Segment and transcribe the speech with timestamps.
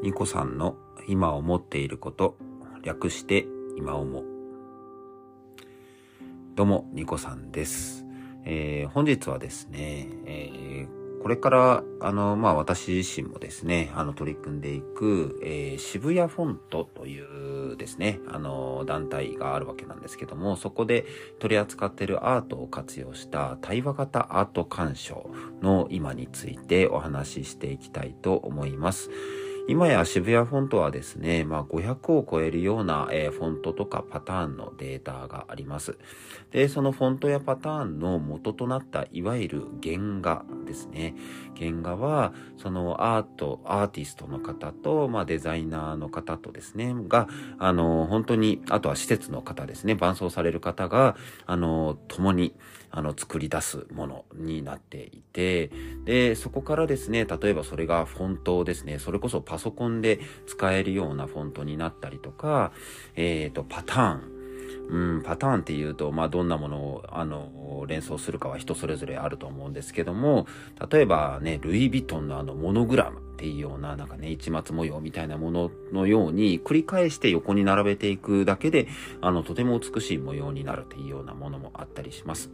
[0.00, 0.76] ニコさんの
[1.08, 2.36] 今思っていること、
[2.84, 4.24] 略して今思う。
[6.54, 8.06] どうも、ニコさんです。
[8.44, 21.06] えー本日はですね、えーこれから、あの、まあ、私自身もですね、あの、取り組んでいく、えー渋谷フォントというですね、あの、団体があるわけなんですけども、そこで
[21.40, 25.28] 取り扱っているアートを活用した対話型アート鑑賞
[25.60, 29.10] の今についてお話ししていきたいと思います。
[29.68, 35.98] 今や渋谷フォントはですね、まあ、500を超えるような、えーフォントとかパターンのデータがあります。
[36.52, 41.14] で、そのフォントやパターンの元となったいわゆる原画ですね。
[41.58, 47.26] 原画は、そのアート、アーティストの方と、まあ、デザイナーの方とですね、が、
[47.58, 52.54] あの、本当に、あとは施設の方ですね、伴走される方が、あの、共に、
[52.90, 55.70] あの、作り出すものになっていて、
[56.04, 62.72] で、そこからですね、例えばそれがフォントですね、それこそパソコンで使えるようなフォントになったりとか、
[63.16, 64.37] えっ、と、パターン、
[64.90, 70.46] うん、パターンっていうと、まあ、どんなものを、あの、連想するかは人それぞれあると思うんですけども、
[70.90, 78.88] 例えばね、ルイ・ヴィトンのあの、モノグラムっていうような、なんかね、市松模様みたいなもののように、繰り返して横に並べていくだけで、
[79.20, 82.50] あの、とても美しい模様になるっていうようなものもあったりします。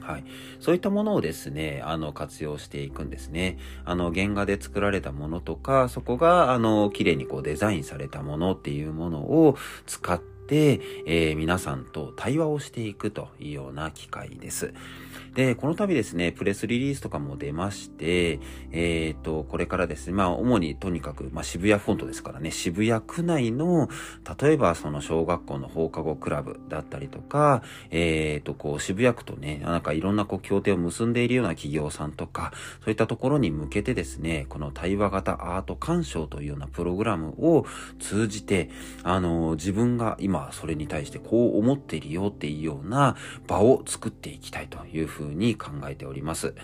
[0.00, 0.24] はい。
[0.60, 3.58] そういったものをですね、あの、活用していくんですね。
[3.84, 14.72] あの、原画で作られたものとか、そこが、あの、綺麗にこうデザインされたものっていうものを使って、えー皆さんと対話をしていくというような機会です。
[15.36, 18.40] で、この度ですね、プレスリリースとかも出まして、
[18.72, 23.90] えっ、と、これからですね、まあ、主にとにかく、まあ、渋谷フォントですからね、渋谷区内の、
[24.40, 32.52] 例えばその小学校の放課後クラブだったりとか、えっ、と、こう、渋谷区とね、なんかいろんなこう、協定を結んでいるような企業さんとか、
[32.82, 37.66] そういったところに向けてですね、この対話型アート鑑賞というようなプログラムを
[37.98, 38.70] 通じて、
[39.02, 43.16] あの、自分が今それに対してこう思っているよっていうような
[43.46, 46.54] 場を作っていきたいというふうに考えております。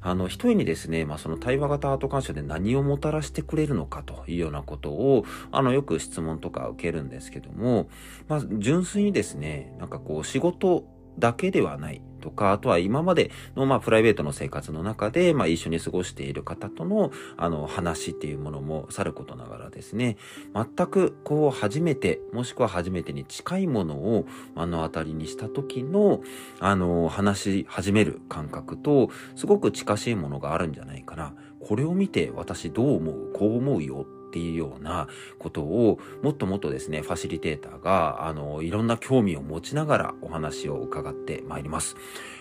[0.00, 7.88] あの、一重にですね、まあ、その対話型アート鑑賞で何をもたらしてくれるのかというようなことを、あの、よく質問とか受けるんですけども、
[8.28, 10.84] まあ、純粋にですね、なんかこう、仕事
[11.18, 20.16] だけではないとか、あとは今までの、まあ、プライベートの生活の中で、まあ、一緒に過ごしている方との、あの、話っていうものもさることながらですね、
[20.52, 26.22] 全くこう、初めて、もしくは初めてに近いものを目の当たりにした時の、
[26.58, 31.34] あの、話し始める感覚と、すごく近しいものがあるんじゃないかな。
[31.60, 33.32] これを見て私どう思う？
[33.32, 35.08] こう思うよっていうような
[35.38, 41.96] ことをもっともっとですね、ファシリテーターが、あの、いろんな興味を持ちながらお話を伺ってまいります。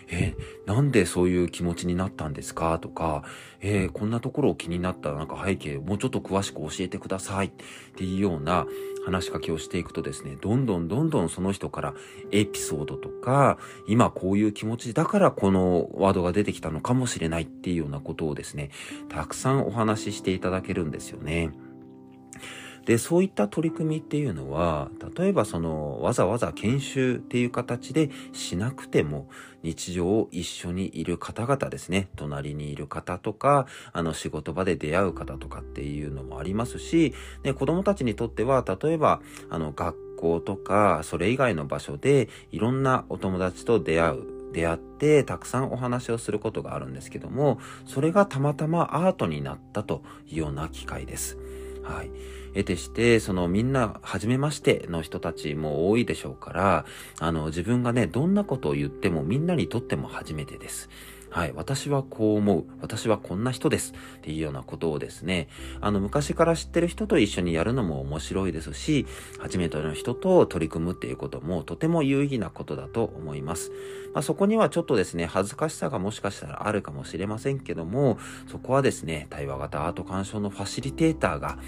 [0.09, 2.77] えーなんでそういう気持ちになったんですか？
[2.79, 3.23] とか、
[3.61, 5.13] えーこんなところを気になった？
[5.13, 7.51] なんか背景もうちょっと詳しく教えてくださいっ
[7.95, 8.67] ていうような
[9.05, 11.93] 話しかけをしていくとですね、どんどんどんどんその人から
[12.31, 18.71] エピソードとか、今こういう気持ちだからこのワードが出てきたのかもしれないっていうようなことをですね、
[19.09, 21.51] たくさんお話ししていただけるんですよね。
[22.87, 29.27] で、そういった取り組みっていうのは、例えばその、わざわざ研修っていう形でしなくても、
[29.61, 44.23] 日常を一緒にいる方々ですね、隣にいる方とか、あの、仕事場で出会う方とかっていうのもありますし、で、子供たちにとっては、例えば、あの、学校とか、それ以外の場所で、いろんなお友達と出会う。
[44.53, 51.37] 出会ってたくさんお話をすることがあるんですけども、それがたまたまアートになったというような機会です。
[51.87, 52.11] はい。
[52.53, 56.85] 得てして、そのみんな、初めましての人たちも多いでしょうから、
[57.19, 60.89] あの、自分がね、どんなことを言ってもみんなにとっても初めてです。
[61.37, 61.53] はい。
[61.53, 62.65] 私はこう思う。
[62.81, 63.93] 私はこんな人です。
[64.17, 65.49] っていうようなことをですね、
[65.81, 69.05] あの、昔から知ってる人と一緒にやるのも面白いですし、
[69.37, 73.71] 初めての人と取り組むっていうこともとても有意義なことだと思います。
[74.15, 78.17] まあ、そこにはちょっとですね、恥ずかしさがもしかしたらあるかもしれませんけども、
[78.47, 81.59] そこはですね、対話型アート鑑賞のファシリテーターが、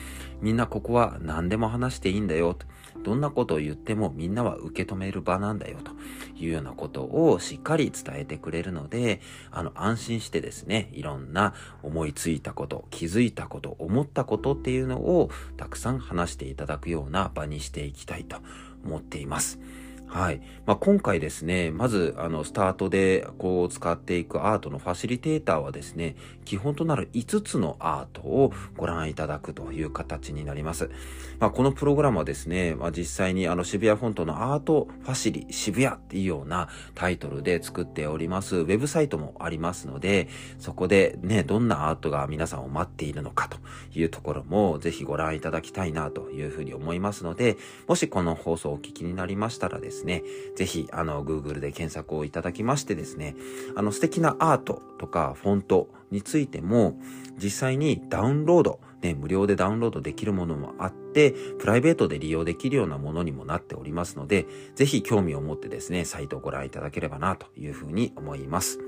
[0.41, 2.65] みんなここは何でも話していいんだよと。
[3.03, 5.91] どんなことを言ってもみんなは受け止める場なんだよと
[6.35, 9.21] いうようなことをしっかり伝えてくれるので、
[9.59, 11.53] あの安心してですね、いろんな
[11.83, 18.37] 思いついたこと、気づいたこと、思ったことっていうのをたくさん話していただくような場にしていきたいと
[18.85, 19.59] 思っています。
[20.09, 20.41] はい。
[20.65, 26.15] まあ、今回ですね、まず、あの、スタートで、こう、使っていくアートのファシリテーターはですね、
[26.45, 30.89] 基本となる5つのアートをご覧いただくという形になります。
[31.39, 40.27] まあ、このプログラムはですね、まあ、実際にあの、渋谷フォントのアートファシリ渋谷っていうようなタイトルで作っております、ウェブサイトもありますので、
[40.57, 43.57] そこでね、どんなアートが皆さんを待っているのかと
[43.93, 47.57] いうところも、ぜひご覧いただきたいなというふうに思いますので、
[47.87, 50.23] もしこの放送をお聞きになりましたらですね、ですね、
[50.55, 53.35] ぜひ、あの、Google で検索をいただきましてですね、
[53.75, 56.99] あの、素敵なアートとかフォントについても、
[57.41, 68.79] 実際にダウンロード、ね、無料でダウンロードできるものもあって、プライベートで利用できるようなものにもなっておりますので、ぜひ興味を持ってですね、サイトをご覧いただければなというふうに思います。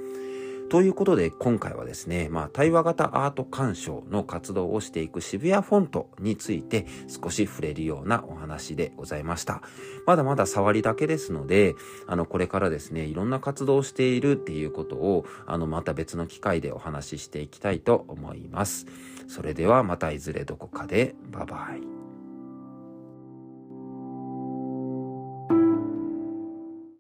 [0.72, 9.62] ということで今回はですね、まあ対話型アート鑑賞の活動をしていく渋谷フォントについて少し触れるようなお話でございました。
[10.08, 11.76] まだまだ触りだけですので、
[12.08, 18.86] あのこれからですね、いろんな活動をしているっていうことをあのまた別の機会でお話ししていきたいと思います。
[19.28, 22.01] それではまたいずれどこかでバイバイ。